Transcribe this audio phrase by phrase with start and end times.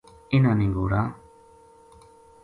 [0.33, 1.07] اِنھاں نے گھوڑاں